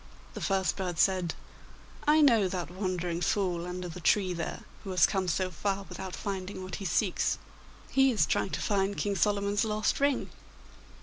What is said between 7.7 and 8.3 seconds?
He is